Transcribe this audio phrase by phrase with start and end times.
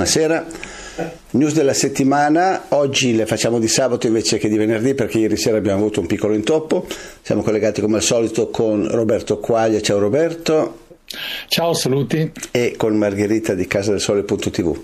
[0.00, 0.46] buonasera.
[1.32, 5.58] News della settimana, oggi le facciamo di sabato invece che di venerdì perché ieri sera
[5.58, 6.86] abbiamo avuto un piccolo intoppo.
[7.20, 10.78] Siamo collegati come al solito con Roberto Quaglia, ciao Roberto.
[11.48, 12.32] Ciao, saluti.
[12.50, 14.80] E con Margherita di casadelsole.tv.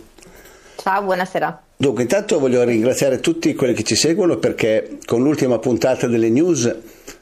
[0.82, 1.62] Ciao, buonasera.
[1.79, 6.75] Dunque, intanto voglio ringraziare tutti quelli che ci seguono perché con l'ultima puntata delle news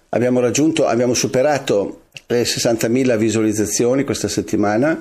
[0.09, 5.01] abbiamo raggiunto, abbiamo superato le 60.000 visualizzazioni questa settimana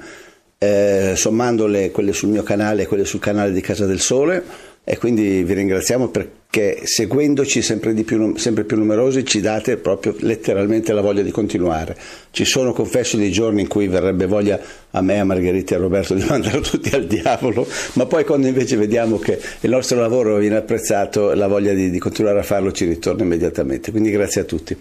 [0.64, 4.98] eh, sommandole quelle sul mio canale e quelle sul canale di Casa del Sole e
[4.98, 11.00] quindi vi ringraziamo perché seguendoci sempre, più, sempre più numerosi ci date proprio letteralmente la
[11.00, 11.96] voglia di continuare.
[12.32, 14.60] Ci sono, confesso, dei giorni in cui verrebbe voglia
[14.92, 18.48] a me, a Margherita e a Roberto di mandare tutti al diavolo, ma poi quando
[18.48, 22.74] invece vediamo che il nostro lavoro viene apprezzato, la voglia di, di continuare a farlo
[22.74, 23.90] ci ritorna immediatamente.
[23.92, 24.76] Quindi grazie a tutti.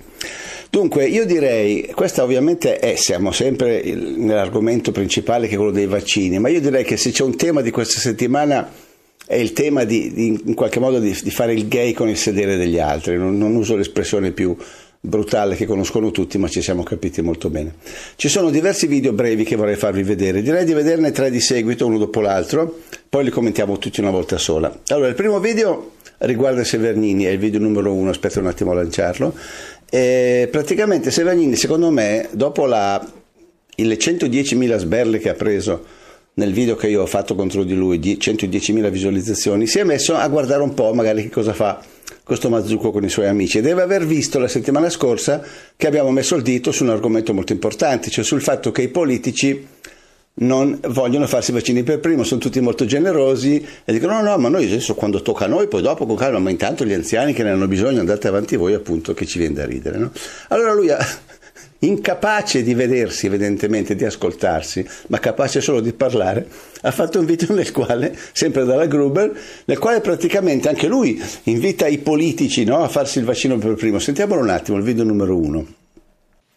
[0.73, 6.39] Dunque, io direi, questa ovviamente è, siamo sempre nell'argomento principale che è quello dei vaccini,
[6.39, 8.73] ma io direi che se c'è un tema di questa settimana
[9.27, 12.17] è il tema di, di in qualche modo di, di, fare il gay con il
[12.17, 14.57] sedere degli altri, non, non uso l'espressione più
[14.99, 17.75] brutale che conoscono tutti, ma ci siamo capiti molto bene.
[18.17, 21.85] Ci sono diversi video brevi che vorrei farvi vedere, direi di vederne tre di seguito,
[21.85, 22.79] uno dopo l'altro,
[23.11, 24.75] poi li commentiamo tutti una volta sola.
[24.87, 28.75] Allora, il primo video riguarda Severnini, è il video numero uno, aspetta un attimo a
[28.75, 29.35] lanciarlo.
[29.91, 33.05] E praticamente Severnini, secondo me, dopo la,
[33.75, 35.85] le 110.000 sberle che ha preso
[36.35, 40.27] nel video che io ho fatto contro di lui, 110.000 visualizzazioni, si è messo a
[40.29, 41.83] guardare un po' magari che cosa fa
[42.25, 45.43] questo Mazzucco con i suoi amici e deve aver visto la settimana scorsa
[45.77, 48.89] che abbiamo messo il dito su un argomento molto importante, cioè sul fatto che i
[48.89, 49.67] politici
[50.35, 54.49] non vogliono farsi vaccini per primo, sono tutti molto generosi e dicono no, no, ma
[54.49, 57.43] noi adesso quando tocca a noi, poi dopo con calma, ma intanto gli anziani che
[57.43, 59.99] ne hanno bisogno andate avanti voi appunto che ci viene da ridere.
[59.99, 60.11] No?
[60.49, 60.89] Allora lui
[61.81, 66.47] incapace di vedersi evidentemente, di ascoltarsi, ma capace solo di parlare,
[66.81, 71.87] ha fatto un video nel quale, sempre dalla Gruber, nel quale praticamente anche lui invita
[71.87, 73.99] i politici no, a farsi il vaccino per primo.
[73.99, 75.67] Sentiamolo un attimo, il video numero uno.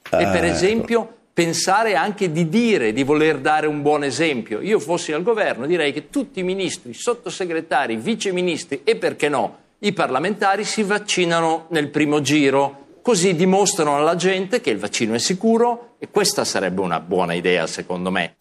[0.03, 4.61] E per ah, esempio ecco pensare anche di dire di voler dare un buon esempio.
[4.61, 9.91] Io fossi al governo direi che tutti i ministri, sottosegretari, viceministri e perché no, i
[9.91, 15.95] parlamentari si vaccinano nel primo giro, così dimostrano alla gente che il vaccino è sicuro
[15.99, 18.35] e questa sarebbe una buona idea secondo me.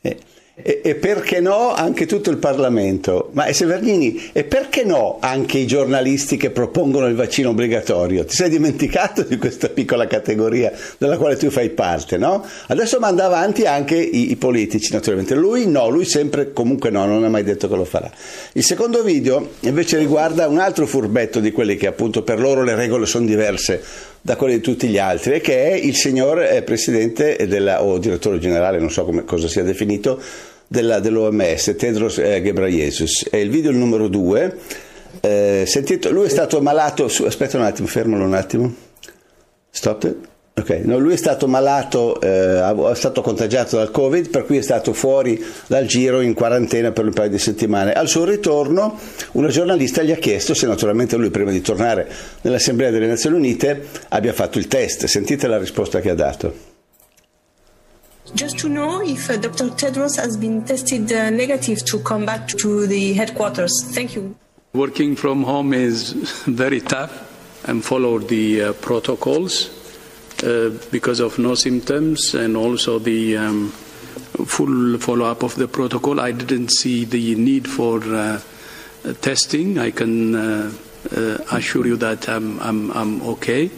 [0.00, 0.18] Eh.
[0.60, 3.30] E, e, perché no anche tutto il Parlamento?
[3.32, 8.24] Ma Severnini, e perché no anche i giornalisti che propongono il vaccino obbligatorio?
[8.24, 12.44] Ti sei dimenticato di questa piccola categoria della quale tu fai parte, no?
[12.66, 15.36] Adesso manda avanti anche i, i politici, naturalmente.
[15.36, 18.10] Lui no, lui sempre comunque no, non ha mai detto che lo farà.
[18.54, 22.74] Il secondo video invece riguarda un altro furbetto di quelli che appunto per loro le
[22.74, 23.80] regole sono diverse
[24.20, 27.98] da quelle di tutti gli altri e che è il signor eh, presidente della, o
[27.98, 30.20] direttore generale, non so come, cosa sia definito,
[30.66, 33.28] della, dell'OMS, Tedros eh, Ghebreyesus.
[33.30, 34.58] È il video numero 2.
[35.20, 38.74] Eh, sentito, lui è stato malato, su, aspetta un attimo, fermalo un attimo.
[39.70, 40.28] Stop it.
[40.58, 40.82] Okay.
[40.82, 44.92] No, lui è stato malato, eh, è stato contagiato dal Covid, per cui è stato
[44.92, 47.92] fuori dal giro in quarantena per un paio di settimane.
[47.92, 48.98] Al suo ritorno,
[49.32, 52.10] una giornalista gli ha chiesto se naturalmente lui, prima di tornare
[52.40, 55.04] nell'Assemblea delle Nazioni Unite, abbia fatto il test.
[55.04, 56.52] Sentite la risposta che ha dato.
[58.34, 59.70] Just to know if uh, Dr.
[59.76, 63.72] Tedros has been tested uh, negative to come back to the headquarters.
[63.94, 64.34] Thank you.
[64.74, 66.12] Working from home is
[66.46, 67.12] very tough
[67.64, 69.77] and follow the uh, protocols.
[70.40, 73.70] Uh, because of no symptoms and also the um,
[74.46, 78.40] full follow up of the protocol, I didn't see the need for uh,
[79.20, 79.78] testing.
[79.78, 80.72] I can uh,
[81.50, 83.68] assure you that I'm, I'm, I'm okay.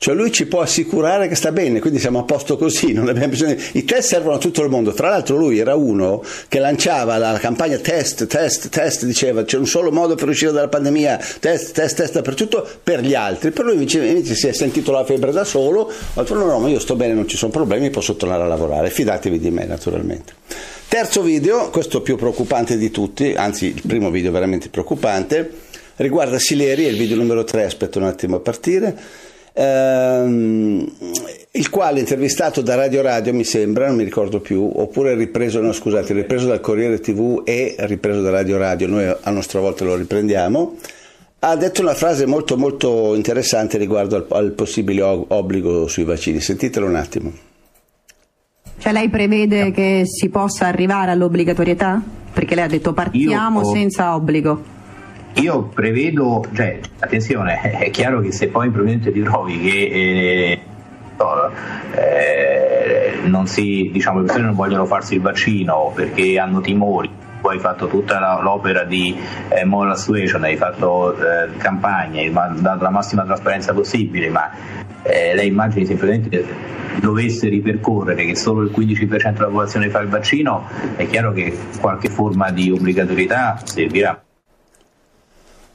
[0.00, 3.30] Cioè lui ci può assicurare che sta bene, quindi siamo a posto così, non abbiamo
[3.30, 3.56] bisogno.
[3.72, 4.92] I test servono a tutto il mondo.
[4.92, 9.66] Tra l'altro lui era uno che lanciava la, campagna test, test, test, diceva c'è un
[9.66, 13.50] solo modo per uscire dalla pandemia, test, test, test dappertutto per gli altri.
[13.50, 16.60] Per lui invece, invece si è sentito la febbre da solo, ha detto no, no,
[16.60, 18.90] ma io sto bene, non ci sono problemi, posso tornare a lavorare.
[18.90, 20.32] Fidatevi di me naturalmente.
[20.86, 25.50] Terzo video, questo più preoccupante di tutti, anzi il primo video veramente preoccupante,
[25.96, 29.26] riguarda Sileri, è il video numero 3, aspetta un attimo a partire
[29.58, 30.90] ehm,
[31.50, 35.72] il quale intervistato da Radio Radio mi sembra, non mi ricordo più, oppure ripreso, no
[35.72, 39.96] scusate, ripreso dal Corriere TV e ripreso da Radio Radio, noi a nostra volta lo
[39.96, 40.76] riprendiamo,
[41.40, 46.40] ha detto una frase molto molto interessante riguardo al, al possibile obbligo sui vaccini.
[46.40, 47.32] Sentitelo un attimo.
[48.78, 52.00] Cioè lei prevede che si possa arrivare all'obbligatorietà?
[52.32, 54.76] Perché lei ha detto partiamo Io, senza obbligo.
[55.34, 60.60] Io prevedo, cioè, attenzione, è chiaro che se poi probabilmente ti trovi che eh,
[61.94, 67.54] eh, non si, diciamo, le persone non vogliono farsi il vaccino perché hanno timori poi
[67.54, 69.16] hai fatto tutta la, l'opera di
[69.48, 74.50] eh, moral suasion, hai fatto eh, campagne, hai dato la massima trasparenza possibile, ma
[75.02, 76.44] eh, lei immagini semplicemente
[77.00, 80.66] dovesse ripercorrere che solo il 15% della popolazione fa il vaccino,
[80.96, 84.20] è chiaro che qualche forma di obbligatorietà servirà.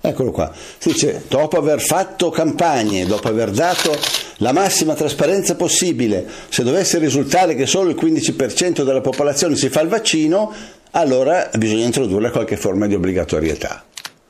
[0.06, 3.98] Eccolo qua, si dice, dopo aver fatto campagne, dopo aver dato
[4.40, 9.80] la massima trasparenza possibile, se dovesse risultare che solo il 15% della popolazione si fa
[9.80, 10.52] il vaccino,
[10.92, 13.86] allora bisogna introdurre qualche forma di obbligatorietà.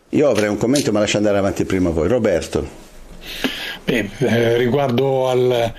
[0.10, 2.08] Io avrei un commento, ma lascio andare avanti prima voi.
[2.08, 2.68] Roberto.
[3.84, 5.74] Beh, eh, riguardo al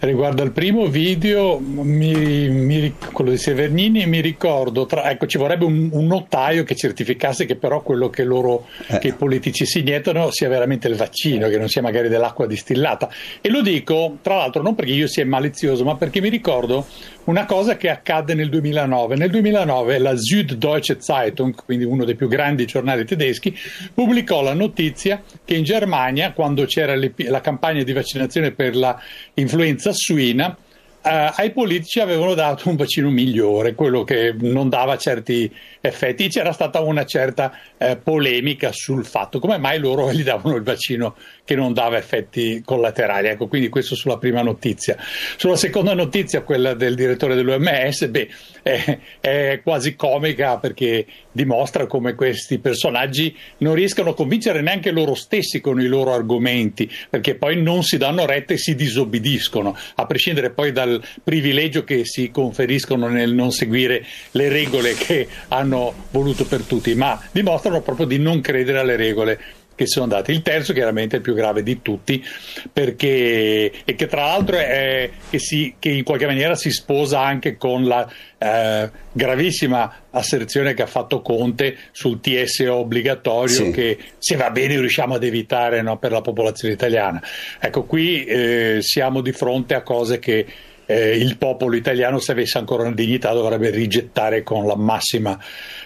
[0.00, 5.66] Riguardo al primo video, mi, mi, quello di Severnini, mi ricordo, tra, ecco, ci vorrebbe
[5.66, 8.98] un, un, notaio che certificasse che però quello che, loro, eh.
[8.98, 13.10] che i politici si iniettano sia veramente il vaccino, che non sia magari dell'acqua distillata.
[13.42, 16.86] E lo dico, tra l'altro, non perché io sia malizioso, ma perché mi ricordo
[17.24, 19.16] una cosa che accadde nel 2009.
[19.16, 23.54] Nel 2009 la Süddeutsche Zeitung, quindi uno dei più grandi giornali tedeschi,
[23.92, 29.89] pubblicò la notizia che in Germania, quando c'era le, la campagna di vaccinazione per l'influenza
[29.92, 30.56] suina,
[31.02, 35.50] Uh, ai politici avevano dato un vaccino migliore, quello che non dava certi
[35.80, 36.28] effetti.
[36.28, 41.16] C'era stata una certa eh, polemica sul fatto come mai loro gli davano il vaccino
[41.42, 43.28] che non dava effetti collaterali.
[43.28, 44.98] Ecco, quindi questo sulla prima notizia.
[45.38, 48.28] Sulla seconda notizia, quella del direttore dell'OMS, beh,
[48.62, 55.14] è, è quasi comica perché dimostra come questi personaggi non riescano a convincere neanche loro
[55.14, 60.06] stessi con i loro argomenti, perché poi non si danno retta e si disobbediscono, a
[60.06, 66.44] prescindere poi dal privilegio che si conferiscono nel non seguire le regole che hanno voluto
[66.44, 69.40] per tutti, ma dimostrano proprio di non credere alle regole
[69.80, 70.30] che sono date.
[70.30, 72.22] Il terzo, chiaramente, è il più grave di tutti,
[72.70, 77.56] perché e che tra l'altro è, che, si, che in qualche maniera si sposa anche
[77.56, 78.06] con la
[78.36, 83.70] eh, gravissima asserzione che ha fatto Conte sul TSO obbligatorio, sì.
[83.70, 87.22] che se va bene riusciamo ad evitare no, per la popolazione italiana.
[87.58, 90.44] Ecco, qui eh, siamo di fronte a cose che
[90.84, 95.38] eh, il popolo italiano, se avesse ancora una dignità, dovrebbe rigettare con la massima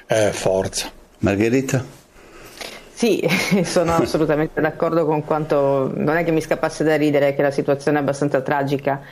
[0.08, 0.90] eh, forza.
[1.19, 2.02] Margherita?
[2.94, 3.20] Sì,
[3.64, 5.91] sono assolutamente d'accordo con quanto...
[5.96, 9.02] Non è che mi scappasse da ridere, che la situazione è abbastanza tragica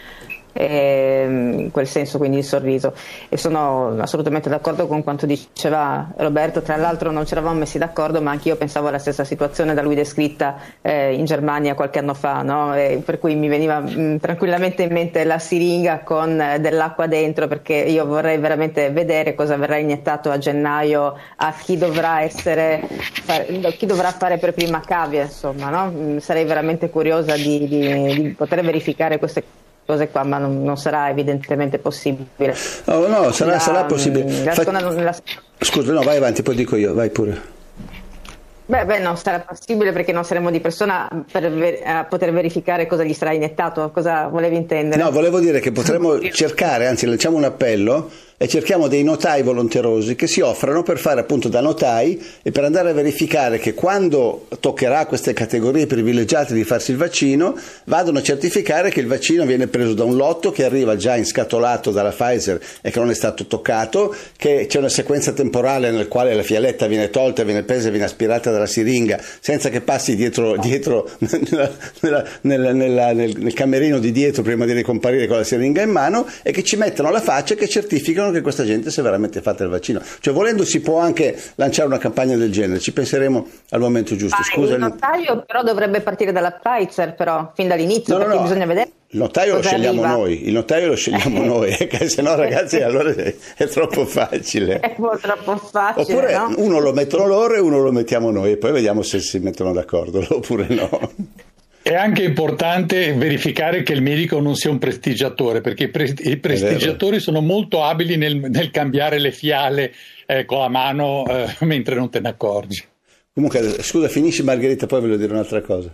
[0.55, 2.93] Ehm, in quel senso quindi il sorriso
[3.31, 8.21] e sono assolutamente d'accordo con quanto diceva Roberto tra l'altro non ci eravamo messi d'accordo
[8.21, 12.13] ma anche io pensavo alla stessa situazione da lui descritta eh, in Germania qualche anno
[12.13, 12.73] fa no?
[13.03, 17.49] per cui mi veniva mh, mm, tranquillamente in mente la siringa con eh, dell'acqua dentro
[17.49, 22.83] perché io vorrei veramente vedere cosa verrà iniettato a gennaio a chi dovrà essere
[23.79, 25.91] chi dovrà fare per prima cavia insomma no?
[25.91, 30.63] Mm, sarei veramente curiosa di, di, di poter verificare queste cose cose qua, ma non,
[30.63, 32.55] non sarà evidentemente possibile.
[32.85, 34.45] No, no, sarà, la, sarà possibile.
[34.45, 34.71] La Fa...
[34.71, 35.15] la...
[35.59, 37.61] Scusa, no, vai avanti, poi dico io, vai pure.
[38.65, 43.03] Beh, beh, non sarà possibile perché non saremo di persona per ver- poter verificare cosa
[43.03, 43.91] gli sarà iniettato.
[43.91, 45.03] Cosa volevi intendere?
[45.03, 48.09] No, volevo dire che potremmo cercare, anzi, lanciamo un appello
[48.43, 52.65] e cerchiamo dei notai volonterosi che si offrano per fare appunto da notai e per
[52.65, 58.19] andare a verificare che quando toccherà a queste categorie privilegiate di farsi il vaccino vadano
[58.19, 62.11] a certificare che il vaccino viene preso da un lotto che arriva già inscatolato dalla
[62.11, 66.43] Pfizer e che non è stato toccato, che c'è una sequenza temporale nel quale la
[66.43, 71.09] fialetta viene tolta, viene presa e viene aspirata dalla siringa senza che passi dietro, dietro
[71.31, 75.91] nella, nella, nella, nel, nel camerino di dietro prima di ricomparire con la siringa in
[75.91, 79.41] mano e che ci mettono la faccia che certificano che questa gente si è veramente
[79.41, 80.01] fatta il vaccino.
[80.21, 84.37] Cioè, volendo, si può anche lanciare una campagna del genere, ci penseremo al momento giusto.
[84.37, 88.43] Ah, Scusa, il notaio però dovrebbe partire dalla Pfizer, però, fin dall'inizio, no, perché no,
[88.43, 88.91] bisogna vedere.
[89.15, 90.17] Il notaio lo scegliamo arriva.
[90.17, 94.81] noi, il notaio lo scegliamo noi, perché se no ragazzi allora è, è, troppo facile.
[94.81, 96.03] È troppo facile.
[96.03, 96.55] Oppure no?
[96.57, 99.73] uno lo mettono loro e uno lo mettiamo noi e poi vediamo se si mettono
[99.73, 101.13] d'accordo oppure no.
[101.83, 106.37] È anche importante verificare che il medico non sia un prestigiatore, perché i, pre- i
[106.37, 109.93] prestigiatori sono molto abili nel, nel cambiare le fiale
[110.27, 112.85] eh, con la mano eh, mentre non te ne accorgi.
[113.35, 115.93] Comunque, scusa, finisci Margherita, poi voglio dire un'altra cosa.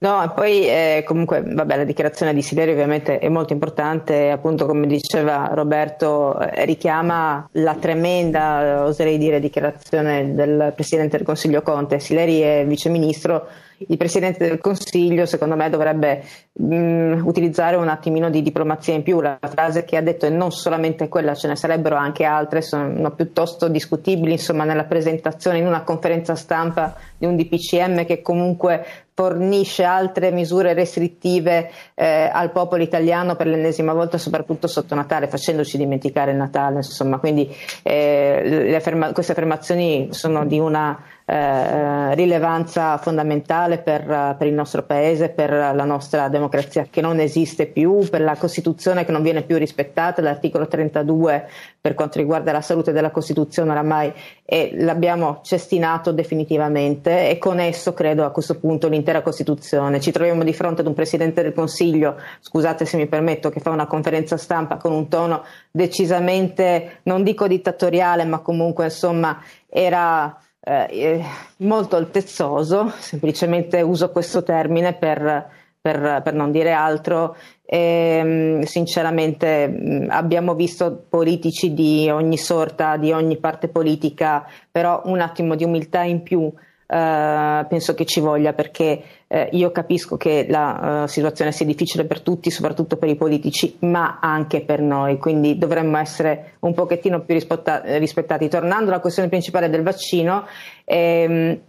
[0.00, 4.86] No, poi eh, comunque vabbè, la dichiarazione di Silerio ovviamente è molto importante, appunto come
[4.86, 11.98] diceva Roberto, eh, richiama la tremenda, oserei dire, dichiarazione del Presidente del Consiglio Conte.
[11.98, 13.48] Sileri è viceministro
[13.86, 19.02] il Presidente del Consiglio secondo me dovrebbe mh, mm, utilizzare un attimino di diplomazia in
[19.02, 19.20] più.
[19.20, 23.10] La frase che ha detto è non solamente quella, ce ne sarebbero anche altre, sono
[23.12, 28.84] piuttosto discutibili insomma, nella presentazione in una conferenza stampa di un DPCM che comunque
[29.18, 35.76] fornisce altre misure restrittive eh, al popolo italiano per l'ennesima volta, soprattutto sotto Natale, facendoci
[35.76, 36.76] dimenticare il Natale.
[36.76, 37.18] Insomma.
[37.18, 40.96] Quindi eh, afferma- queste affermazioni sono di una
[41.30, 47.66] eh, rilevanza fondamentale per, per, il nostro paese, per la nostra democrazia che non esiste
[47.66, 51.46] più, per la Costituzione che non viene più rispettata, l'articolo 32
[51.82, 54.10] per quanto riguarda la salute della Costituzione oramai
[54.42, 60.00] e l'abbiamo cestinato definitivamente e con esso credo a questo punto l'intera Costituzione.
[60.00, 63.68] Ci troviamo di fronte ad un Presidente del Consiglio, scusate se mi permetto, che fa
[63.68, 71.24] una conferenza stampa con un tono decisamente, non dico dittatoriale, ma comunque insomma era eh,
[71.58, 75.50] molto altezzoso, semplicemente uso questo termine per,
[75.80, 77.36] per, per non dire altro.
[77.64, 85.54] E, sinceramente abbiamo visto politici di ogni sorta, di ogni parte politica, però un attimo
[85.54, 86.50] di umiltà in più
[86.90, 92.06] Uh, penso che ci voglia perché uh, io capisco che la uh, situazione sia difficile
[92.06, 97.20] per tutti, soprattutto per i politici, ma anche per noi, quindi dovremmo essere un pochettino
[97.20, 98.48] più rispetta- rispettati.
[98.48, 100.46] Tornando alla questione principale del vaccino,
[100.86, 101.60] ehm,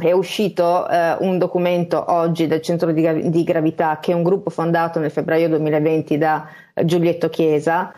[0.00, 0.86] è uscito
[1.18, 5.48] un documento oggi del Centro di, di, Gravità, che è un gruppo fondato nel febbraio
[5.48, 6.46] 2020 da
[6.84, 7.92] Giulietto Chiesa,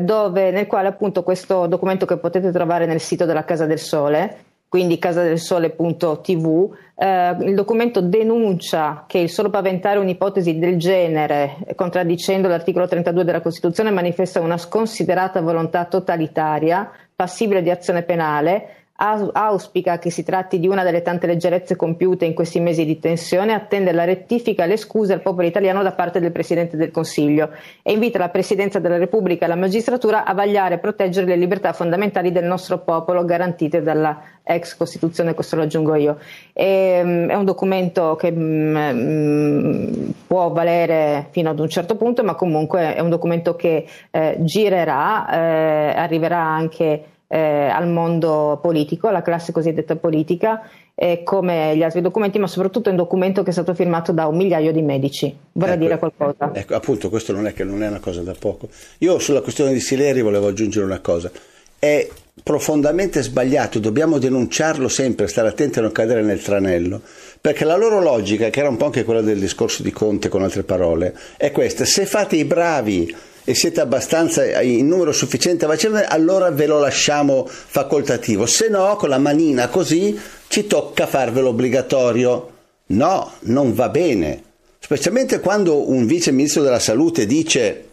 [0.00, 4.49] dove, nel quale appunto questo documento che potete trovare nel sito della Casa del Sole,
[4.70, 12.86] quindi casadelsole.tv, eh, il documento denuncia che il solo paventare un'ipotesi del genere, contraddicendo l'articolo
[12.86, 20.22] 32 della Costituzione, manifesta una sconsiderata volontà totalitaria, passibile di azione penale, auspica che si
[20.22, 24.64] tratti di una delle tante leggerezze compiute in questi mesi di tensione, attende la rettifica
[24.64, 27.50] e le scuse al popolo italiano da parte del Presidente del Consiglio
[27.82, 31.72] e invita la Presidenza della Repubblica e la magistratura a vagliare e proteggere le libertà
[31.72, 36.18] fondamentali del nostro popolo garantite dalla ex Costituzione, questo lo aggiungo io.
[36.52, 42.34] E, um, è un documento che um, può valere fino ad un certo punto, ma
[42.34, 49.22] comunque è un documento che eh, girerà, eh, arriverà anche eh, al mondo politico, alla
[49.22, 53.52] classe cosiddetta politica, eh, come gli altri documenti, ma soprattutto è un documento che è
[53.52, 55.32] stato firmato da un migliaio di medici.
[55.52, 56.50] Vorrei ecco, dire qualcosa.
[56.52, 58.68] Ecco, appunto, questo non è che non è una cosa da poco.
[58.98, 61.30] Io sulla questione di Sileri volevo aggiungere una cosa.
[61.78, 62.08] È
[62.42, 67.00] profondamente sbagliato, dobbiamo denunciarlo sempre, stare attenti a non cadere nel tranello,
[67.40, 70.42] perché la loro logica, che era un po' anche quella del discorso di Conte con
[70.42, 75.68] altre parole, è questa, se fate i bravi e siete abbastanza in numero sufficiente a
[75.68, 78.46] vaccinare, allora ve lo lasciamo facoltativo.
[78.46, 80.18] Se no, con la manina così
[80.48, 82.50] ci tocca farvelo obbligatorio.
[82.86, 84.42] No, non va bene.
[84.78, 87.84] Specialmente quando un vice ministro della salute dice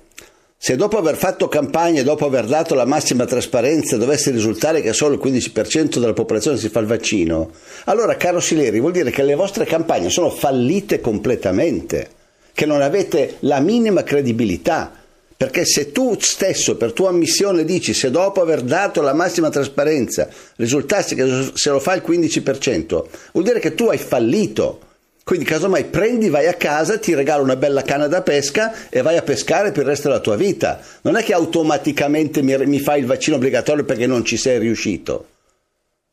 [0.60, 4.92] se dopo aver fatto campagna e dopo aver dato la massima trasparenza dovesse risultare che
[4.92, 7.52] solo il 15% della popolazione si fa il vaccino,
[7.86, 12.10] allora caro Sileri vuol dire che le vostre campagne sono fallite completamente,
[12.54, 14.97] che non avete la minima credibilità.
[15.38, 20.28] Perché se tu stesso per tua ammissione dici se dopo aver dato la massima trasparenza
[20.56, 23.04] risultasse che se lo fa il 15%,
[23.34, 24.80] vuol dire che tu hai fallito.
[25.24, 29.18] Quindi casomai prendi, vai a casa, ti regalo una bella canna da pesca e vai
[29.18, 30.80] a pescare per il resto della tua vita.
[31.02, 35.28] Non è che automaticamente mi, mi fai il vaccino obbligatorio perché non ci sei riuscito.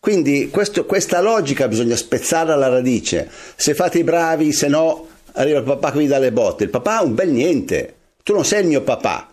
[0.00, 3.30] Quindi questo, questa logica bisogna spezzare alla radice.
[3.56, 6.64] Se fate i bravi, se no arriva il papà che vi dà le botte.
[6.64, 7.94] Il papà ha un bel niente.
[8.24, 9.30] Tu non sei il mio papà.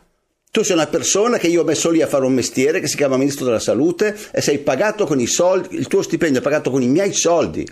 [0.51, 2.97] Tu sei una persona che io ho messo lì a fare un mestiere che si
[2.97, 6.69] chiama Ministro della Salute e sei pagato con i soldi, il tuo stipendio è pagato
[6.69, 7.65] con i miei soldi.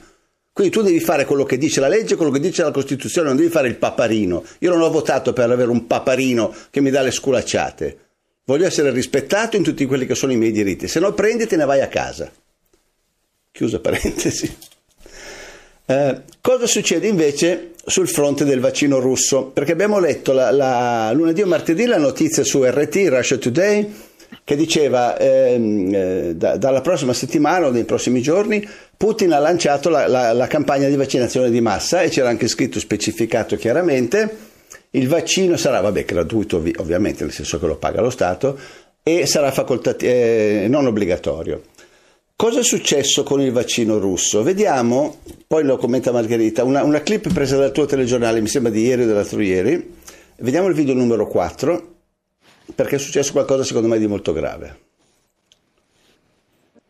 [0.54, 3.36] Quindi tu devi fare quello che dice la legge, quello che dice la Costituzione, non
[3.36, 4.46] devi fare il paparino.
[4.60, 7.98] Io non ho votato per avere un paparino che mi dà le sculacciate.
[8.46, 11.56] Voglio essere rispettato in tutti quelli che sono i miei diritti, se no prendi e
[11.58, 12.32] ne vai a casa.
[13.52, 14.56] Chiusa parentesi.
[15.90, 19.46] Eh, cosa succede invece sul fronte del vaccino russo?
[19.46, 23.92] Perché abbiamo letto la, la, lunedì o martedì la notizia su RT, Russia Today,
[24.44, 28.64] che diceva ehm, eh, da, dalla prossima settimana o nei prossimi giorni
[28.96, 32.80] Putin ha lanciato la, la, la, campagna di vaccinazione di massa e c'era anche scritto
[32.80, 34.48] specificato chiaramente
[34.92, 38.60] il vaccino sarà vabbè, gratuito ovviamente nel senso che lo paga lo Stato
[39.02, 41.64] e sarà facoltativo, eh, non obbligatorio.
[42.40, 44.44] Cosa è successo con il vaccino russo?
[44.44, 48.82] Vediamo, poi lo commenta Margherita, una, una clip presa dal tuo telegiornale, mi sembra di
[48.82, 49.98] ieri o dell'altro ieri.
[50.38, 51.96] Vediamo il video numero 4,
[52.74, 54.80] perché è successo qualcosa secondo me di molto grave.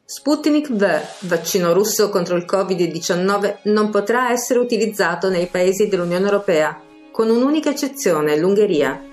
[0.05, 6.79] Sputnik V, vaccino russo contro il Covid-19, non potrà essere utilizzato nei paesi dell'Unione Europea,
[7.11, 9.03] con un'unica eccezione, l'Ungheria.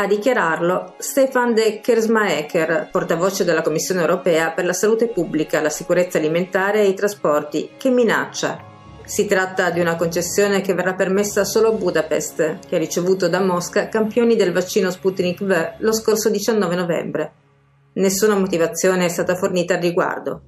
[0.00, 6.18] A dichiararlo Stefan de Kersmaeker, portavoce della Commissione Europea per la salute pubblica, la sicurezza
[6.18, 8.64] alimentare e i trasporti, che minaccia.
[9.04, 13.40] Si tratta di una concessione che verrà permessa solo a Budapest, che ha ricevuto da
[13.40, 17.32] Mosca campioni del vaccino Sputnik V lo scorso 19 novembre.
[17.94, 20.42] Nessuna motivazione è stata fornita al riguardo.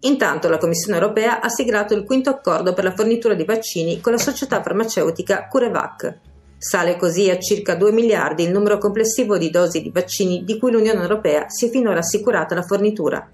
[0.00, 4.10] Intanto la Commissione europea ha siglato il quinto accordo per la fornitura di vaccini con
[4.10, 6.29] la società farmaceutica CureVac.
[6.62, 10.70] Sale così a circa 2 miliardi il numero complessivo di dosi di vaccini di cui
[10.70, 13.30] l'Unione europea si è finora assicurata la fornitura.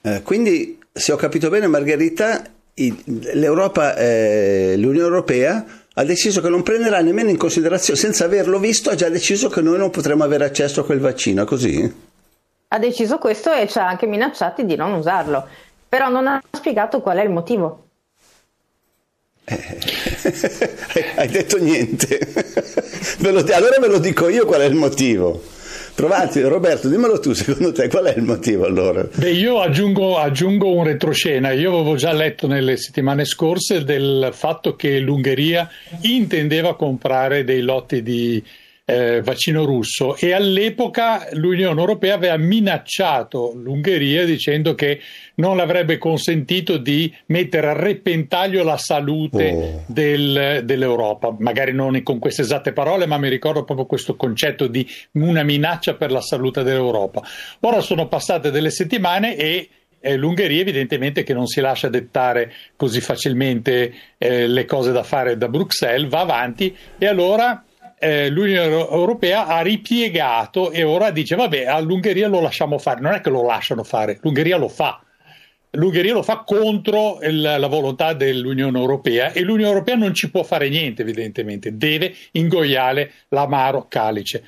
[0.00, 2.42] Eh, quindi, se ho capito bene, Margherita,
[2.74, 8.90] l'Europa, eh, l'Unione europea ha deciso che non prenderà nemmeno in considerazione, senza averlo visto,
[8.90, 11.94] ha già deciso che noi non potremo avere accesso a quel vaccino, è così?
[12.68, 15.46] Ha deciso questo e ci ha anche minacciati di non usarlo,
[15.88, 17.85] però non ha spiegato qual è il motivo.
[19.48, 19.78] Eh,
[21.16, 22.18] hai detto niente.
[23.54, 25.54] allora ve lo dico io qual è il motivo.
[25.94, 29.08] Provate, Roberto, dimmelo tu, secondo te qual è il motivo allora?
[29.14, 31.52] Beh, io aggiungo, aggiungo un retroscena.
[31.52, 35.70] Io avevo già letto nelle settimane scorse del fatto che l'Ungheria
[36.02, 38.42] intendeva comprare dei lotti di
[38.88, 45.00] eh, vaccino russo e all'epoca l'Unione Europea aveva minacciato l'Ungheria dicendo che
[45.34, 49.84] non avrebbe consentito di mettere a repentaglio la salute oh.
[49.86, 54.88] del, dell'Europa, magari non con queste esatte parole, ma mi ricordo proprio questo concetto di
[55.12, 57.22] una minaccia per la salute dell'Europa.
[57.60, 63.00] Ora sono passate delle settimane e eh, l'Ungheria evidentemente che non si lascia dettare così
[63.00, 67.64] facilmente eh, le cose da fare da Bruxelles, va avanti e allora
[67.98, 73.20] eh, l'Unione Europea ha ripiegato e ora dice vabbè all'Ungheria lo lasciamo fare, non è
[73.20, 75.00] che lo lasciano fare, l'Ungheria lo fa.
[75.70, 80.42] L'Ungheria lo fa contro il, la volontà dell'Unione Europea e l'Unione Europea non ci può
[80.42, 84.42] fare niente evidentemente, deve ingoiare l'amaro calice.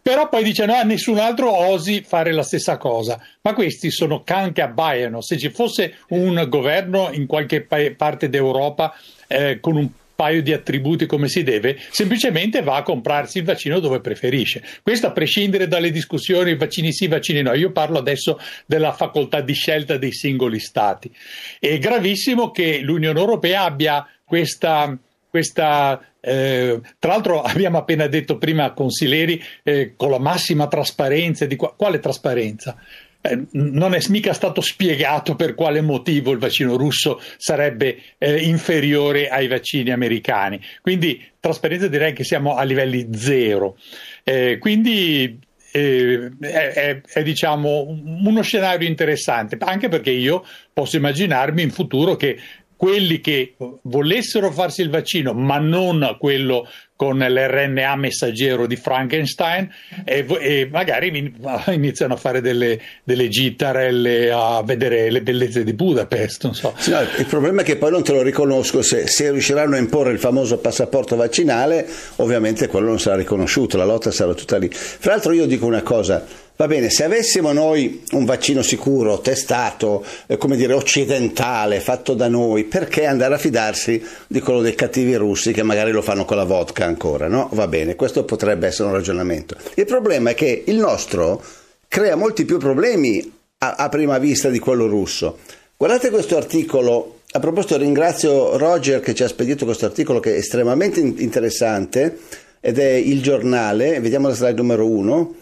[0.00, 3.20] Però poi dice no, nessun altro osi fare la stessa cosa.
[3.42, 5.20] Ma questi sono can che abbaiano.
[5.20, 8.94] Se ci fosse un governo in qualche pa- parte d'Europa
[9.26, 9.88] eh, con un
[10.20, 14.62] paio di attributi come si deve, semplicemente va a comprarsi il vaccino dove preferisce.
[14.82, 17.54] Questo a prescindere dalle discussioni vaccini sì, vaccini no.
[17.54, 21.10] Io parlo adesso della facoltà di scelta dei singoli stati.
[21.58, 24.94] È gravissimo che l'Unione Europea abbia questa
[25.30, 31.56] questa, eh, tra l'altro abbiamo appena detto prima consiglieri eh, con la massima trasparenza, di
[31.56, 32.76] qua, quale trasparenza?
[33.22, 39.28] Eh, non è mica stato spiegato per quale motivo il vaccino russo sarebbe eh, inferiore
[39.28, 40.60] ai vaccini americani.
[40.80, 43.76] Quindi trasparenza direi che siamo a livelli zero.
[44.24, 45.38] Eh, quindi
[45.72, 47.86] eh, è, è, è, diciamo
[48.24, 52.38] uno scenario interessante, anche perché io posso immaginarmi in futuro che
[52.80, 56.66] quelli che volessero farsi il vaccino, ma non quello
[56.96, 59.68] con l'RNA messaggero di Frankenstein
[60.02, 61.34] e, e magari
[61.72, 66.50] iniziano a fare delle, delle gittarelle a vedere le bellezze di Budapest.
[66.52, 66.72] So.
[66.78, 70.12] Sì, il problema è che poi non te lo riconosco, se, se, riusciranno a imporre
[70.12, 74.70] il famoso passaporto vaccinale, ovviamente quello non sarà riconosciuto, la lotta sarà tutta lì.
[74.70, 76.26] Fra l'altro io dico una cosa,
[76.60, 82.28] Va bene, se avessimo noi un vaccino sicuro, testato, eh, come dire, occidentale, fatto da
[82.28, 86.36] noi, perché andare a fidarsi di quello dei cattivi russi che magari lo fanno con
[86.36, 87.48] la vodka ancora, no?
[87.54, 89.56] Va bene, questo potrebbe essere un ragionamento.
[89.72, 91.42] Il problema è che il nostro
[91.88, 95.38] crea molti più problemi a, a prima vista di quello russo.
[95.78, 100.36] Guardate questo articolo, a proposito ringrazio Roger che ci ha spedito questo articolo che è
[100.36, 102.18] estremamente interessante
[102.60, 105.34] ed è il giornale, vediamo la slide numero uno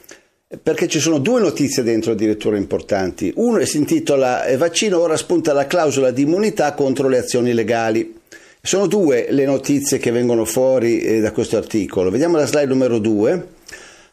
[0.63, 3.31] perché ci sono due notizie dentro addirittura importanti.
[3.37, 8.17] Uno si intitola Vaccino ora spunta la clausola di immunità contro le azioni legali.
[8.63, 12.11] Sono due le notizie che vengono fuori eh, da questo articolo.
[12.11, 13.57] Vediamo la slide numero due.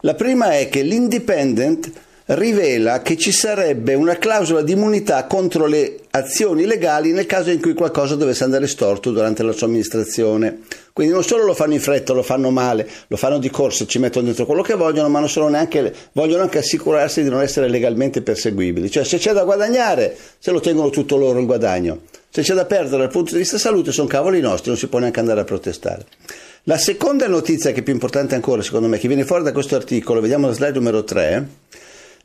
[0.02, 1.92] La prima è che l'Independent
[2.28, 7.62] rivela che ci sarebbe una clausola di immunità contro le azioni legali nel caso in
[7.62, 10.62] cui qualcosa dovesse andare storto durante la sua amministrazione.
[10.92, 14.00] Quindi non solo lo fanno in fretta, lo fanno male, lo fanno di corsa, ci
[14.00, 18.90] mettono dentro quello che vogliono, ma neanche, vogliono anche assicurarsi di non essere legalmente perseguibili.
[18.90, 22.02] Cioè se c'è da guadagnare, se lo tengono tutto loro il guadagno.
[22.30, 25.00] Se c'è da perdere dal punto di vista salute, sono cavoli nostri, non si può
[25.00, 26.06] neanche andare a protestare.
[26.64, 29.76] La seconda notizia che è più importante ancora, secondo me, che viene fuori da questo
[29.76, 31.48] articolo, vediamo la slide numero 3,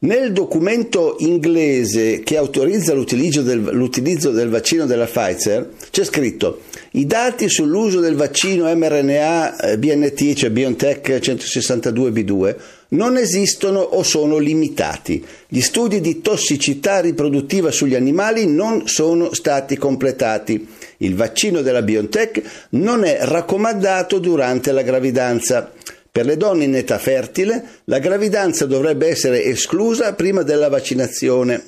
[0.02, 7.06] Nel documento inglese che autorizza l'utilizzo del, l'utilizzo del vaccino della Pfizer c'è scritto i
[7.06, 12.56] dati sull'uso del vaccino mRNA eh, BNT, cioè BioNTech 162b2,
[12.88, 15.22] non esistono o sono limitati.
[15.46, 20.66] Gli studi di tossicità riproduttiva sugli animali non sono stati completati.
[20.96, 25.72] Il vaccino della BioNTech non è raccomandato durante la gravidanza.
[26.12, 31.62] Per le donne in età fertile la gravidanza dovrebbe essere esclusa prima della vaccinazione.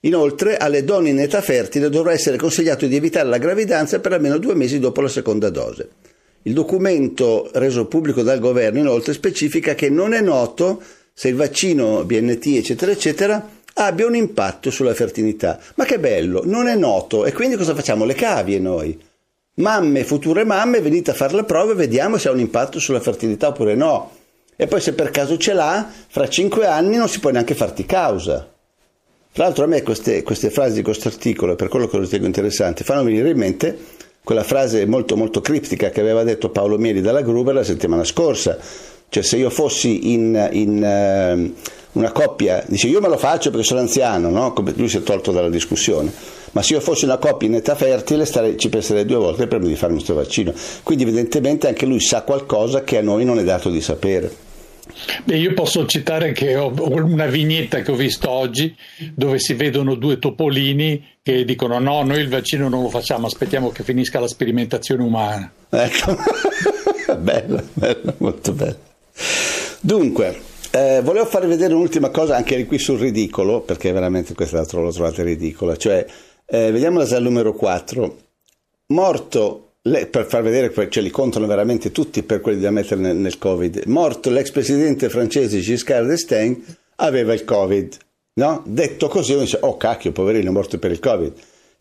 [0.00, 4.38] Inoltre alle donne in età fertile dovrà essere consigliato di evitare la gravidanza per almeno
[4.38, 5.88] due mesi dopo la seconda dose.
[6.42, 10.80] Il documento reso pubblico dal governo inoltre specifica che non è noto
[11.12, 15.58] se il vaccino BNT eccetera eccetera abbia un impatto sulla fertilità.
[15.74, 18.04] Ma che bello, non è noto e quindi cosa facciamo?
[18.04, 18.98] Le cavie noi
[19.58, 23.00] mamme, future mamme, venite a fare la prova e vediamo se ha un impatto sulla
[23.00, 24.10] fertilità oppure no.
[24.56, 27.86] E poi se per caso ce l'ha, fra cinque anni non si può neanche farti
[27.86, 28.48] causa.
[29.32, 32.26] Tra l'altro a me queste, queste frasi di questo articolo, per quello che lo ritengo
[32.26, 33.78] interessante, fanno venire in mente
[34.24, 38.58] quella frase molto molto criptica che aveva detto Paolo Mieli dalla Gruber la settimana scorsa.
[39.08, 41.54] Cioè se io fossi in, in uh,
[41.92, 44.52] una coppia, dice io me lo faccio perché sono anziano, no?
[44.52, 47.74] Come lui si è tolto dalla discussione ma se io fossi una coppia in età
[47.74, 50.52] fertile starei, ci penserei due volte prima di farmi questo vaccino.
[50.82, 54.46] Quindi evidentemente anche lui sa qualcosa che a noi non è dato di sapere.
[55.24, 58.74] Beh, io posso citare che ho una vignetta che ho visto oggi
[59.14, 63.70] dove si vedono due topolini che dicono no, noi il vaccino non lo facciamo, aspettiamo
[63.70, 65.52] che finisca la sperimentazione umana.
[65.68, 66.16] Ecco,
[67.20, 68.78] bello, bello, molto bello.
[69.80, 74.92] Dunque, eh, volevo farvi vedere un'ultima cosa anche qui sul ridicolo, perché veramente questa l'ho
[74.92, 76.04] trovata ridicola, cioè
[76.46, 78.16] eh, vediamo la slide numero 4.
[78.88, 83.16] Morto, le, per far vedere, ce li contano veramente tutti per quelli da mettere nel,
[83.16, 83.82] nel Covid.
[83.86, 86.60] Morto l'ex presidente francese Giscard d'Estaing,
[86.96, 87.96] aveva il Covid.
[88.34, 88.62] No?
[88.64, 91.32] Detto così, uno dice, oh cacchio, poverino, è morto per il Covid.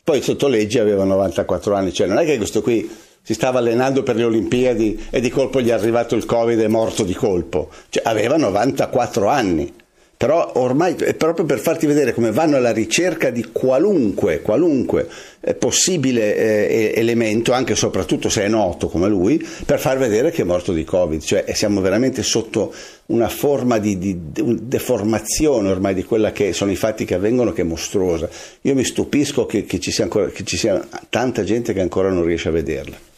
[0.03, 2.89] Poi sotto legge aveva 94 anni, cioè non è che questo qui
[3.27, 6.63] si stava allenando per le Olimpiadi e di colpo gli è arrivato il Covid e
[6.63, 7.67] è morto di colpo.
[7.89, 9.73] Cioè aveva 94 anni.
[10.15, 15.09] Però ormai è proprio per farti vedere come vanno alla ricerca di qualunque, qualunque
[15.41, 20.31] eh, possibile eh, elemento, anche e soprattutto se è noto come lui, per far vedere
[20.31, 21.21] che è morto di Covid.
[21.21, 22.73] Cioè siamo veramente sotto
[23.07, 27.51] una forma di, di, di deformazione ormai di quella che sono i fatti che avvengono
[27.51, 28.29] che è mostruosa.
[28.61, 32.09] Io mi stupisco che, che, ci, sia ancora, che ci sia tanta gente che ancora
[32.09, 33.15] non riesce a vederla.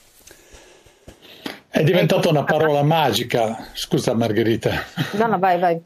[1.71, 3.67] È diventata una parola magica.
[3.73, 4.71] Scusa Margherita.
[5.11, 5.79] No, no, vai, vai.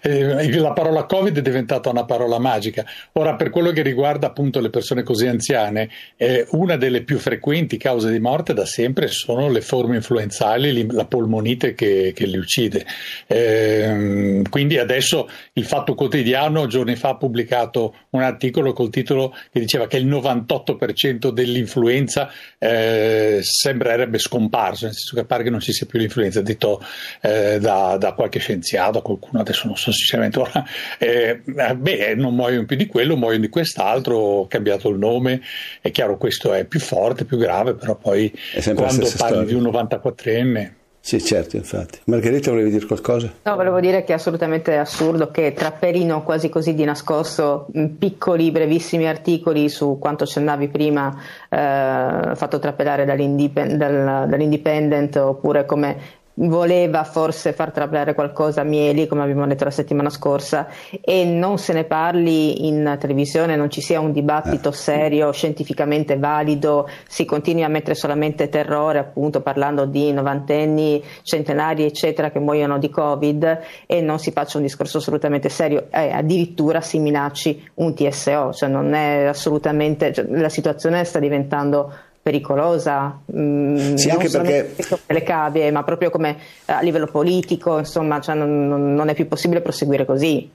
[0.00, 2.84] Eh, la parola Covid è diventata una parola magica.
[3.12, 7.76] Ora, per quello che riguarda appunto le persone così anziane, eh, una delle più frequenti
[7.76, 12.84] cause di morte da sempre sono le forme influenzali, la polmonite che, che li uccide.
[13.26, 19.60] Eh, quindi adesso il Fatto Quotidiano giorni fa ha pubblicato un articolo col titolo che
[19.60, 25.72] diceva che il 98% dell'influenza eh, sembrerebbe scomparso, nel senso che pare che non ci
[25.72, 26.82] sia più l'influenza, detto
[27.20, 30.64] eh, da, da qualche scienziato, qualcuno adesso non so sinceramente ora,
[30.98, 35.40] eh, eh, beh, non muoiono più di quello, muoiono di quest'altro, ho cambiato il nome,
[35.80, 38.32] è chiaro questo è più forte, più grave, però poi
[38.62, 39.42] quando parli storia.
[39.42, 40.80] di un 94enne...
[41.04, 41.98] Sì, certo, infatti.
[42.04, 43.32] Margherita, volevi dire qualcosa?
[43.42, 47.66] No, volevo dire che è assolutamente assurdo che trapperino quasi così di nascosto
[47.98, 51.12] piccoli, brevissimi articoli su quanto accennavi prima,
[51.48, 59.22] eh, fatto trappellare dall'indipendent, dall'independent oppure come voleva forse far trapelare qualcosa a Mieli, come
[59.22, 60.68] abbiamo detto la settimana scorsa,
[61.00, 64.72] e non se ne parli in televisione, non ci sia un dibattito eh.
[64.72, 72.30] serio, scientificamente valido, si continui a mettere solamente terrore, appunto parlando di novantenni, centenari, eccetera,
[72.30, 76.98] che muoiono di Covid e non si faccia un discorso assolutamente serio, e addirittura si
[76.98, 84.08] minacci un TSO, cioè non è assolutamente, cioè, la situazione sta diventando pericolosa, mm, sì,
[84.08, 89.14] anche perché le cavie, ma proprio come a livello politico, insomma, cioè non, non, è
[89.14, 90.48] più possibile proseguire così.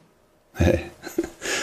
[0.59, 0.91] Eh.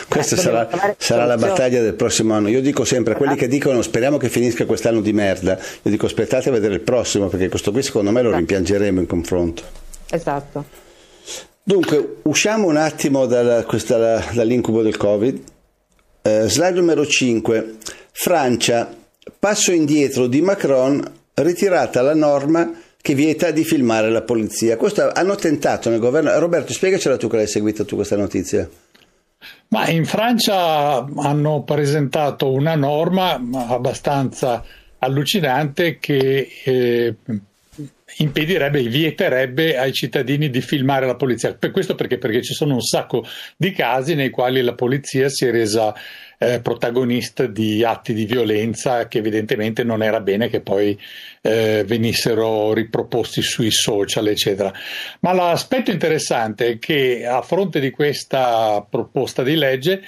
[0.06, 2.48] Questa eh, sarà, sarà la battaglia del prossimo anno.
[2.48, 6.04] Io dico sempre a quelli che dicono speriamo che finisca quest'anno di merda, io dico
[6.06, 8.38] aspettate a vedere il prossimo perché questo qui secondo me lo esatto.
[8.38, 9.62] rimpiangeremo in confronto.
[10.10, 10.64] Esatto.
[11.62, 15.42] Dunque, usciamo un attimo dalla, questa, dall'incubo del Covid.
[16.20, 17.76] Eh, slide numero 5.
[18.12, 18.94] Francia
[19.38, 21.02] Passo indietro di Macron,
[21.34, 24.76] ritirata la norma che vieta di filmare la polizia.
[24.76, 26.38] Questo hanno tentato nel governo.
[26.38, 28.68] Roberto, spiegacela tu che l'hai seguita tu questa notizia.
[29.68, 33.34] Ma in Francia hanno presentato una norma
[33.68, 34.64] abbastanza
[34.98, 37.14] allucinante che eh,
[38.18, 41.54] impedirebbe, vieterebbe ai cittadini di filmare la polizia.
[41.54, 42.18] Per questo perché?
[42.18, 43.24] Perché ci sono un sacco
[43.56, 45.94] di casi nei quali la polizia si è resa
[46.38, 50.98] eh, protagonista di atti di violenza che evidentemente non era bene che poi
[51.40, 54.72] eh, venissero riproposti sui social, eccetera.
[55.20, 60.02] Ma l'aspetto interessante è che a fronte di questa proposta di legge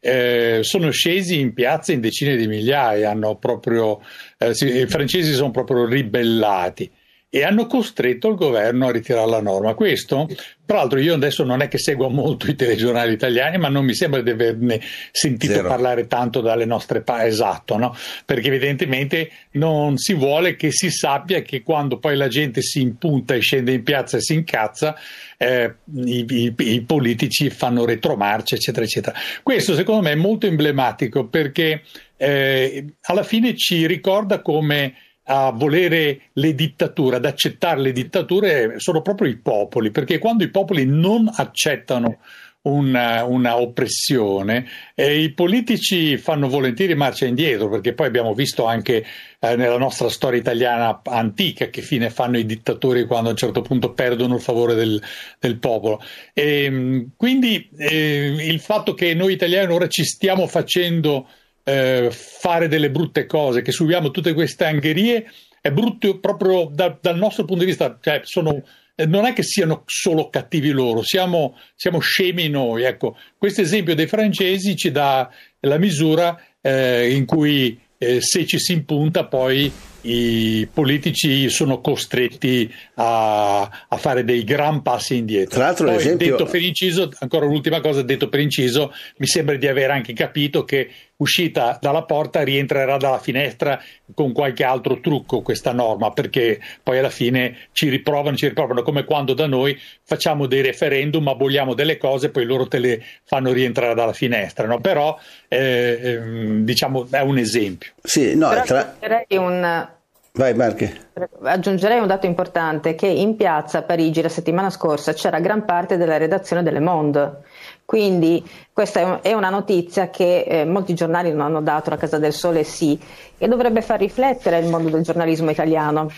[0.00, 4.00] eh, sono scesi in piazza in decine di migliaia, proprio,
[4.38, 6.90] eh, i francesi sono proprio ribellati
[7.32, 9.74] e hanno costretto il governo a ritirare la norma.
[9.74, 10.28] Questo,
[10.66, 13.94] tra l'altro, io adesso non è che seguo molto i telegiornali italiani, ma non mi
[13.94, 14.80] sembra di averne
[15.12, 15.68] sentito Zero.
[15.68, 17.96] parlare tanto dalle nostre parti, esatto, no?
[18.24, 23.34] perché evidentemente non si vuole che si sappia che quando poi la gente si impunta
[23.34, 24.96] e scende in piazza e si incazza,
[25.38, 29.16] eh, i, i, i politici fanno retromarcia, eccetera, eccetera.
[29.44, 31.82] Questo secondo me è molto emblematico perché
[32.16, 34.94] eh, alla fine ci ricorda come
[35.32, 40.50] a volere le dittature, ad accettare le dittature sono proprio i popoli, perché quando i
[40.50, 42.18] popoli non accettano
[42.62, 49.06] una, una oppressione eh, i politici fanno volentieri marcia indietro, perché poi abbiamo visto anche
[49.38, 53.62] eh, nella nostra storia italiana antica che fine fanno i dittatori quando a un certo
[53.62, 55.00] punto perdono il favore del,
[55.38, 56.02] del popolo.
[56.34, 61.28] E, ehm, quindi eh, il fatto che noi italiani ora ci stiamo facendo
[61.70, 65.30] eh, fare delle brutte cose, che subiamo tutte queste angherie,
[65.60, 68.62] è brutto proprio da, dal nostro punto di vista, cioè sono,
[68.96, 72.82] eh, non è che siano solo cattivi loro, siamo, siamo scemi noi.
[72.82, 75.30] Ecco, questo esempio dei francesi ci dà
[75.60, 79.70] la misura eh, in cui eh, se ci si impunta poi
[80.02, 85.56] i politici sono costretti a, a, fare dei gran passi indietro.
[85.56, 86.30] Tra l'altro, Poi, l'esempio...
[86.30, 90.64] detto per inciso, ancora l'ultima cosa, detto per inciso, mi sembra di aver anche capito
[90.64, 93.80] che uscita dalla porta rientrerà dalla finestra
[94.14, 99.04] con qualche altro trucco questa norma, perché poi alla fine ci riprovano, ci riprovano come
[99.04, 103.94] quando da noi facciamo dei referendum, aboliamo delle cose, poi loro te le fanno rientrare
[103.94, 104.66] dalla finestra.
[104.66, 104.80] No?
[104.80, 107.92] Però eh, ehm, diciamo è un esempio.
[108.02, 108.96] Sì, no, tra...
[109.28, 109.88] un
[110.32, 111.08] Vai Marche.
[111.42, 115.96] Aggiungerei un dato importante che in piazza a Parigi la settimana scorsa c'era gran parte
[115.96, 117.42] della redazione delle Monde.
[117.90, 122.32] Quindi questa è una notizia che eh, molti giornali non hanno dato, la Casa del
[122.32, 122.96] Sole sì,
[123.36, 126.08] e dovrebbe far riflettere il mondo del giornalismo italiano,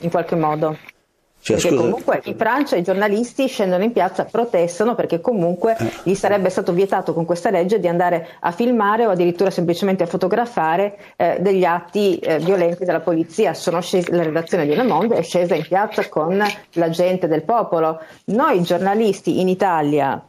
[0.00, 0.76] in qualche modo.
[1.40, 1.82] Cioè, perché scusa.
[1.82, 5.88] comunque in Francia i giornalisti scendono in piazza, protestano perché comunque eh.
[6.02, 10.06] gli sarebbe stato vietato con questa legge di andare a filmare o addirittura semplicemente a
[10.06, 13.52] fotografare eh, degli atti eh, violenti della polizia.
[13.52, 18.00] Scesi, la redazione di Le Monde è scesa in piazza con la gente del popolo.
[18.24, 20.24] Noi giornalisti in Italia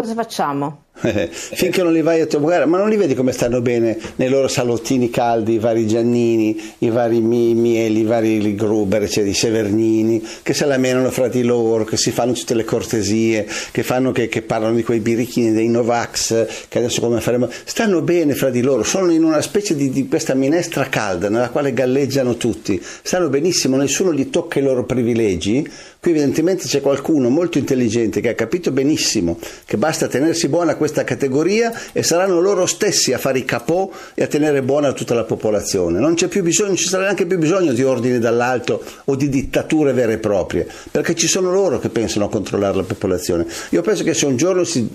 [0.00, 0.84] cosa facciamo?
[1.00, 4.48] Finché non li vai a trovare, ma non li vedi come stanno bene nei loro
[4.48, 10.52] salottini caldi, i vari Giannini, i vari Mieli, i vari Gruber, cioè i Severnini, che
[10.54, 14.28] se la menano fra di loro, che si fanno tutte le cortesie, che, fanno, che,
[14.28, 18.60] che parlano di quei birichini dei Novax, che adesso come faremo, stanno bene fra di
[18.60, 23.28] loro, sono in una specie di, di questa minestra calda nella quale galleggiano tutti, stanno
[23.28, 25.66] benissimo, nessuno gli tocca i loro privilegi,
[26.00, 30.89] qui evidentemente c'è qualcuno molto intelligente che ha capito benissimo che basta tenersi buona questa
[30.90, 35.14] questa categoria e saranno loro stessi a fare i capò e a tenere buona tutta
[35.14, 36.00] la popolazione.
[36.00, 39.28] Non c'è più bisogno, non ci sarà neanche più bisogno di ordini dall'alto o di
[39.28, 43.46] dittature vere e proprie, perché ci sono loro che pensano a controllare la popolazione.
[43.70, 44.88] Io penso che se un giorno si,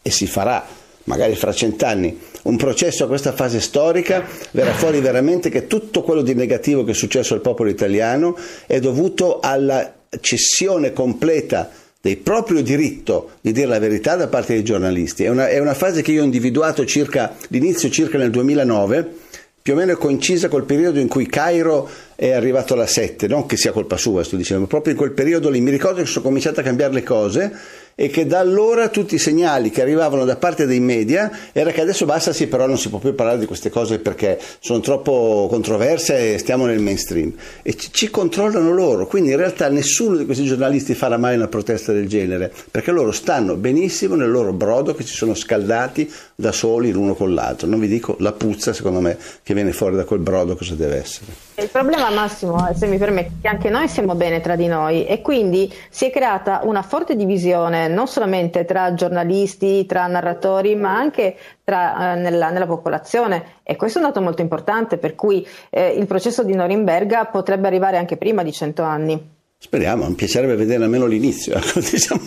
[0.00, 0.64] e si farà,
[1.04, 6.22] magari fra cent'anni, un processo a questa fase storica, verrà fuori veramente che tutto quello
[6.22, 11.70] di negativo che è successo al popolo italiano è dovuto alla cessione completa
[12.02, 15.22] del proprio diritto di dire la verità da parte dei giornalisti.
[15.22, 19.14] È una, è una fase che io ho individuato circa, l'inizio circa nel 2009,
[19.62, 23.56] più o meno coincisa col periodo in cui Cairo è arrivato alla 7, non che
[23.56, 26.24] sia colpa sua, sto dicendo, ma proprio in quel periodo lì mi ricordo che sono
[26.24, 27.52] cominciate a cambiare le cose
[27.94, 31.80] e che da allora tutti i segnali che arrivavano da parte dei media era che
[31.80, 35.46] adesso basta, sì, però non si può più parlare di queste cose perché sono troppo
[35.48, 37.32] controverse e stiamo nel mainstream.
[37.62, 41.48] E ci, ci controllano loro, quindi in realtà nessuno di questi giornalisti farà mai una
[41.48, 46.52] protesta del genere, perché loro stanno benissimo nel loro brodo che si sono scaldati da
[46.52, 47.66] soli l'uno con l'altro.
[47.66, 50.96] Non vi dico la puzza, secondo me, che viene fuori da quel brodo cosa deve
[50.96, 51.51] essere.
[51.62, 55.06] Il problema Massimo, se mi permetti, è che anche noi siamo bene tra di noi
[55.06, 60.96] e quindi si è creata una forte divisione non solamente tra giornalisti, tra narratori, ma
[60.96, 65.46] anche tra, eh, nella, nella, popolazione e questo è un dato molto importante per cui
[65.70, 69.30] eh, il processo di Norimberga potrebbe arrivare anche prima di cento anni.
[69.56, 72.24] Speriamo, mi piacerebbe vedere almeno l'inizio, ecco, diciamo,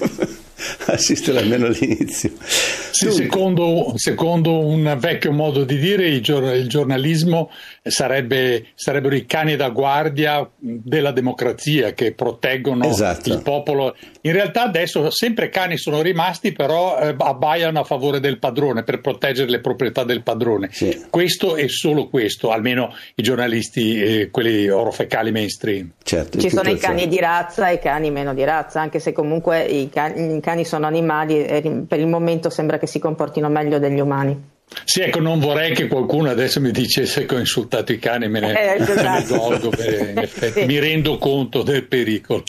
[0.85, 2.31] assistere almeno all'inizio.
[2.39, 7.51] Sì, secondo, secondo, un vecchio modo di dire, il, giornalismo
[7.87, 13.29] sarebbe, sarebbero i cani da guardia della democrazia che proteggono esatto.
[13.31, 13.95] il popolo.
[14.21, 19.01] In realtà adesso sempre cani sono rimasti, però eh, abbaiano a favore del padrone per
[19.01, 20.69] proteggere le proprietà del padrone.
[20.71, 21.05] Sì.
[21.09, 25.91] Questo e solo questo, almeno i giornalisti, eh, quelli orofecali mainstream.
[26.01, 29.11] Certo, Ci sono i cani di razza e i cani meno di razza, anche se
[29.11, 33.47] comunque i cani, i cani sono animali e per il momento sembra che si comportino
[33.49, 34.53] meglio degli umani.
[34.83, 38.39] Sì, ecco, non vorrei che qualcuno adesso mi dicesse che ho insultato i cani, me
[38.39, 39.37] ne, eh, esatto.
[39.37, 40.65] golgo, in effetti sì.
[40.65, 42.43] mi rendo conto del pericolo.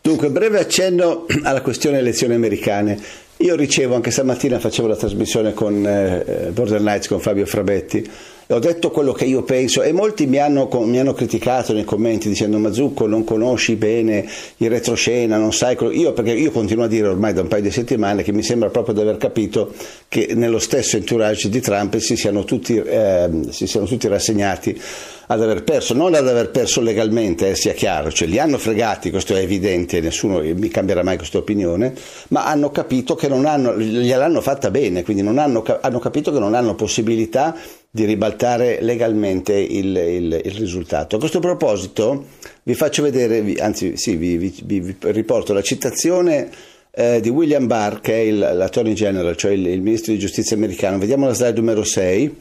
[0.00, 2.98] Dunque, breve accenno alla questione elezioni americane.
[3.38, 8.06] Io ricevo, anche stamattina facevo la trasmissione con eh, Border Nights con Fabio Frabetti,
[8.52, 12.28] ho detto quello che io penso e molti mi hanno, mi hanno criticato nei commenti
[12.28, 15.92] dicendo Mazzucco non conosci bene il retroscena, non sai quello.
[15.92, 18.68] Io, perché io continuo a dire ormai da un paio di settimane che mi sembra
[18.68, 19.72] proprio di aver capito
[20.08, 24.80] che nello stesso entourage di Trump si siano tutti, eh, si siano tutti rassegnati
[25.28, 29.10] ad aver perso, non ad aver perso legalmente, eh, sia chiaro, cioè li hanno fregati,
[29.10, 31.94] questo è evidente, nessuno mi cambierà mai questa opinione,
[32.30, 36.54] ma hanno capito che non hanno, gliel'hanno fatta bene, quindi hanno, hanno capito che non
[36.54, 37.56] hanno possibilità
[37.92, 41.16] di ribaltare legalmente il, il, il, risultato.
[41.16, 42.26] A questo proposito
[42.62, 46.50] vi faccio vedere, anzi sì, vi, vi, vi riporto la citazione
[46.92, 50.98] eh, di William Barr, che è l'Attorney General, cioè il, il, ministro di giustizia americano.
[50.98, 52.36] Vediamo la slide numero 6.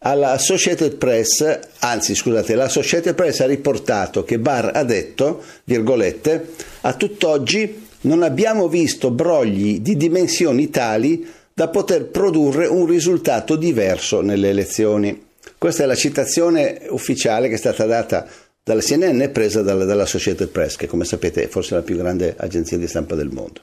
[0.00, 6.48] Alla Associated Press, anzi scusate, l'Associated Press ha riportato che Barr ha detto, virgolette,
[6.82, 11.26] a tutt'oggi non abbiamo visto brogli di dimensioni tali
[11.58, 15.28] da poter produrre un risultato diverso nelle elezioni.
[15.56, 18.26] Questa è la citazione ufficiale che è stata data
[18.62, 21.96] dalla CNN e presa dalla, dalla Associated Press, che come sapete è forse la più
[21.96, 23.62] grande agenzia di stampa del mondo.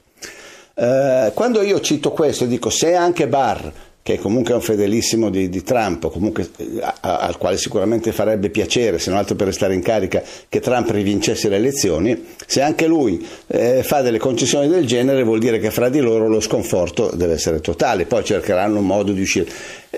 [0.74, 3.70] Eh, quando io cito questo dico se anche Barr
[4.04, 8.50] che comunque è un fedelissimo di, di Trump, comunque, eh, a, al quale sicuramente farebbe
[8.50, 12.86] piacere, se non altro per restare in carica, che Trump rivincesse le elezioni, se anche
[12.86, 17.12] lui eh, fa delle concessioni del genere vuol dire che fra di loro lo sconforto
[17.14, 19.46] deve essere totale, poi cercheranno un modo di uscire.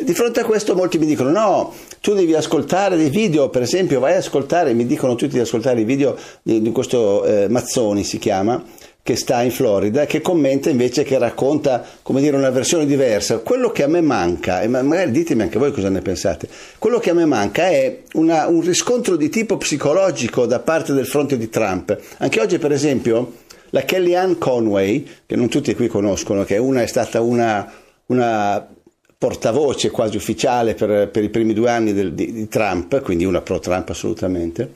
[0.01, 3.99] Di fronte a questo molti mi dicono no, tu devi ascoltare dei video, per esempio
[3.99, 8.05] vai ad ascoltare, mi dicono tutti di ascoltare i video di, di questo eh, Mazzoni
[8.05, 8.63] si chiama,
[9.07, 13.39] che sta in Florida che commenta invece che racconta come dire una versione diversa.
[13.39, 16.49] Quello che a me manca, e magari ditemi anche voi cosa ne pensate,
[16.81, 21.07] quello che a me manca è una, un riscontro di tipo psicologico da parte del
[21.07, 21.97] fronte di Trump.
[22.17, 23.35] Anche oggi per esempio
[23.71, 27.73] la Kellyanne Conway, che non tutti qui conoscono, che una è stata una,
[28.07, 28.67] una
[29.17, 33.41] portavoce quasi ufficiale per, per, i primi due anni del, di, di Trump, quindi una
[33.41, 34.69] pro Trump assolutamente,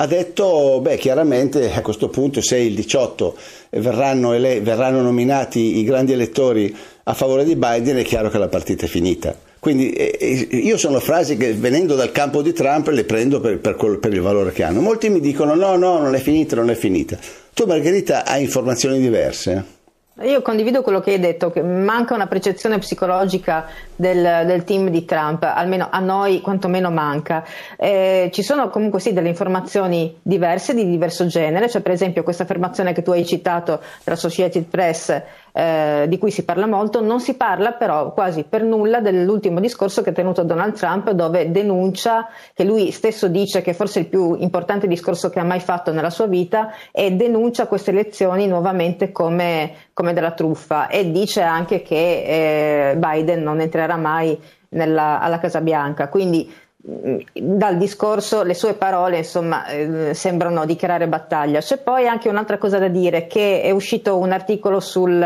[0.00, 3.36] ha detto, beh, chiaramente a questo punto se il 18
[3.70, 8.46] verranno, ele- verranno nominati i grandi elettori a favore di Biden, è chiaro che la
[8.46, 9.36] partita è finita.
[9.58, 13.98] Quindi eh, io sono frasi che venendo dal campo di Trump le prendo per, per,
[13.98, 14.80] per, il valore che hanno.
[14.80, 17.18] Molti mi dicono no, no, non è finita, non è finita.
[17.52, 19.77] Tu Margherita hai informazioni diverse?
[20.22, 25.04] Io condivido quello che hai detto, che manca una percezione psicologica del, del team di
[25.04, 27.44] Trump, almeno a noi quantomeno manca.
[27.76, 32.42] Eh, ci sono comunque sì delle informazioni diverse, di diverso genere, cioè per esempio questa
[32.42, 35.22] affermazione che tu hai citato dell'Associated Press
[35.58, 40.02] eh, di cui si parla molto, non si parla però quasi per nulla dell'ultimo discorso
[40.02, 44.08] che ha tenuto Donald Trump dove denuncia, che lui stesso dice che forse è il
[44.08, 49.10] più importante discorso che ha mai fatto nella sua vita e denuncia queste elezioni nuovamente
[49.10, 55.40] come, come della truffa e dice anche che eh, Biden non entrerà mai nella, alla
[55.40, 56.08] Casa Bianca.
[56.08, 56.48] Quindi
[56.80, 61.60] dal discorso, le sue parole insomma eh, sembrano dichiarare battaglia.
[61.60, 65.20] C'è poi anche un'altra cosa da dire che è uscito un articolo sul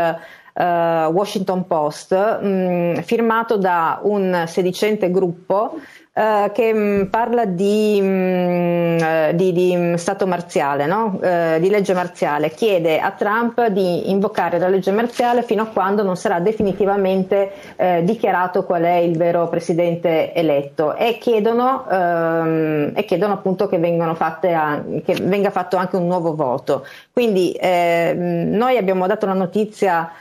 [0.53, 5.79] uh, Washington Post mh, mm, firmato da un sedicente gruppo
[6.15, 11.19] Uh, che mh, mm, parla di, mh, mm, eh, di, di, mm, stato marziale, no?
[11.19, 16.03] uh, di legge marziale, chiede a Trump di invocare la legge marziale fino a quando
[16.03, 23.05] non sarà definitivamente uh, dichiarato qual è il vero presidente eletto e chiedono, ehm, e
[23.05, 26.85] chiedono appunto che, a, che, venga fatto anche un nuovo voto.
[27.11, 30.11] Quindi noi abbiamo dato la notizia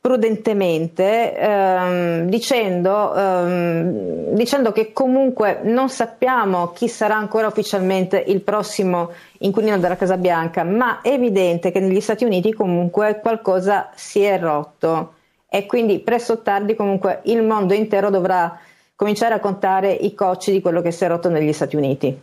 [0.00, 9.10] prudentemente ehm, dicendo, ehm, dicendo, che comunque non sappiamo chi sarà ancora ufficialmente il prossimo
[9.38, 14.38] inquilino della Casa Bianca, ma è evidente che negli Stati Uniti comunque qualcosa si è
[14.38, 15.14] rotto
[15.48, 18.58] e quindi presto o tardi comunque il mondo intero dovrà
[18.96, 22.20] cominciare a contare i cocci di quello che si è rotto negli Stati Uniti.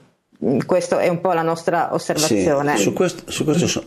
[0.65, 2.77] Questa è un po' la nostra osservazione.
[2.77, 3.83] Sì, su questo, su questo so,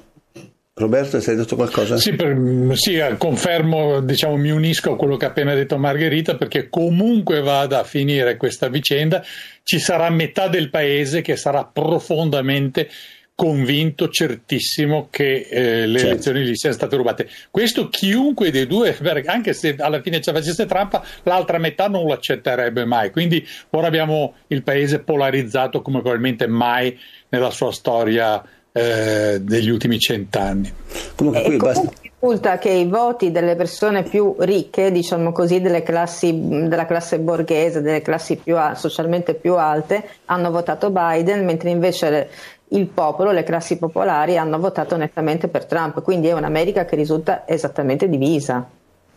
[0.82, 1.96] Roberto, ti hai detto qualcosa?
[1.96, 2.36] Sì, per,
[2.74, 7.80] sì, confermo, diciamo, mi unisco a quello che ha appena detto Margherita, perché comunque vada
[7.80, 9.24] a finire questa vicenda,
[9.62, 12.88] ci sarà metà del paese che sarà profondamente
[13.34, 16.12] convinto, certissimo che eh, le certo.
[16.12, 17.28] elezioni gli siano state rubate.
[17.50, 18.96] Questo chiunque dei due,
[19.26, 23.10] anche se alla fine ci facesse trampa, l'altra metà non lo accetterebbe mai.
[23.10, 26.96] Quindi ora abbiamo il paese polarizzato come probabilmente mai
[27.30, 28.42] nella sua storia
[28.72, 30.72] eh, degli ultimi cent'anni.
[31.14, 31.90] Comunque qui basta
[32.22, 36.32] risulta che i voti delle persone più ricche, diciamo così, classi,
[36.68, 42.30] della classe borghese, delle classi più, socialmente più alte, hanno votato Biden, mentre invece
[42.68, 47.42] il popolo, le classi popolari hanno votato nettamente per Trump, quindi è un'America che risulta
[47.44, 48.64] esattamente divisa.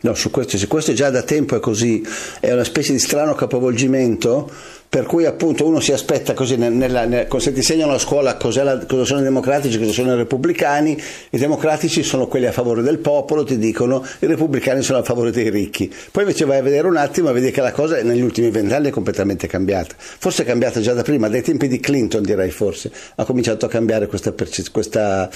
[0.06, 2.06] No, su questo, su questo già da tempo è così,
[2.39, 4.47] è una specie di strano capovolgimento
[4.88, 8.86] per cui appunto uno si aspetta così, nella, nella, se ti insegnano a scuola la,
[8.86, 11.01] cosa sono i democratici, cosa sono i repubblicani,
[11.32, 15.32] i democratici sono quelli a favore del popolo, ti dicono i repubblicani sono a favore
[15.32, 15.91] dei ricchi.
[16.12, 18.89] Poi invece vai a vedere un attimo e vedi che la cosa negli ultimi vent'anni
[18.89, 19.95] è completamente cambiata.
[19.97, 23.70] Forse è cambiata già da prima, dai tempi di Clinton direi forse, ha cominciato a
[23.70, 24.36] cambiare questa,
[24.72, 25.32] questa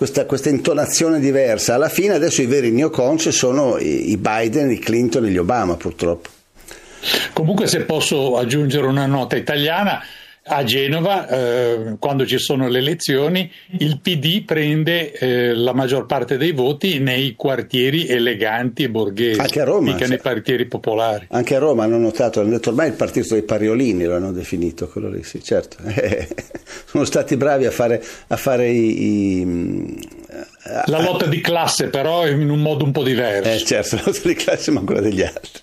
[0.00, 1.74] questa, questa, intonazione diversa.
[1.74, 6.30] Alla fine adesso i veri neocons sono i Biden, i Clinton e gli Obama purtroppo.
[7.34, 10.02] Comunque se posso aggiungere una nota italiana,
[10.42, 16.36] a Genova, eh, quando ci sono le elezioni, il PD prende eh, la maggior parte
[16.36, 21.26] dei voti nei quartieri eleganti e borghesi, anche a Roma, mica nei quartieri popolari.
[21.30, 24.88] Anche a Roma hanno notato, hanno detto ormai il partito dei pariolini lo hanno definito,
[24.88, 25.76] quello lì, sì, certo.
[26.86, 30.18] sono stati bravi a fare, a fare i, i
[30.62, 33.50] la lotta di classe però in un modo un po' diverso.
[33.50, 35.60] Eh certo, la lotta di classe ma quella degli altri.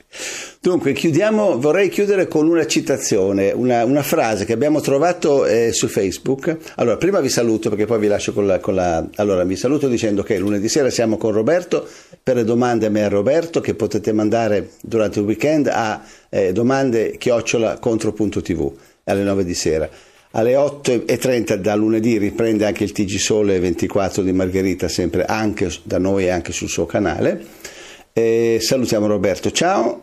[0.59, 5.87] Dunque, chiudiamo, vorrei chiudere con una citazione, una, una frase che abbiamo trovato eh, su
[5.87, 6.57] Facebook.
[6.75, 9.07] Allora, prima vi saluto perché poi vi lascio con la, con la...
[9.15, 11.87] Allora, vi saluto dicendo che lunedì sera siamo con Roberto
[12.21, 16.03] per le domande a me e a Roberto che potete mandare durante il weekend a
[16.29, 18.73] eh, domande chiocciola contro.tv
[19.05, 19.89] alle 9 di sera.
[20.37, 25.97] Alle 8.30 da lunedì riprende anche il TG Sole 24 di Margherita, sempre anche da
[25.97, 27.43] noi e anche sul suo canale.
[28.13, 30.01] E salutiamo Roberto, ciao.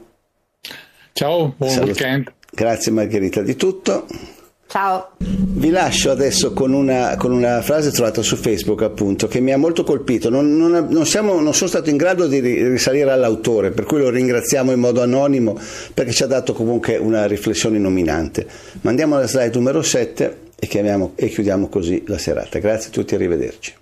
[1.12, 2.32] Ciao, buon Salut- weekend.
[2.51, 4.07] Grazie Margherita di tutto.
[4.75, 5.12] Ciao.
[5.18, 9.57] Vi lascio adesso con una, con una, frase trovata su Facebook, appunto, che mi ha
[9.57, 10.31] molto colpito.
[10.31, 14.11] Non, non, non, siamo, non, sono stato in grado di risalire all'autore, per cui lo
[14.11, 15.57] ringraziamo in modo anonimo
[15.95, 18.49] perché ci ha dato comunque una riflessione nominante.
[18.81, 22.59] Ma andiamo alla slide numero 7 e, chiamiamo, e chiudiamo così la serata.
[22.59, 23.75] Grazie a tutti, arrivederci.